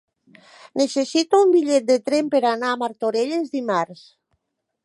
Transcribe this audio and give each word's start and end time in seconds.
Necessito 0.81 1.41
un 1.45 1.53
bitllet 1.57 1.85
de 1.91 1.99
tren 2.09 2.33
per 2.37 2.43
anar 2.55 2.73
a 2.73 2.81
Martorelles 2.87 3.55
dimarts. 3.59 4.07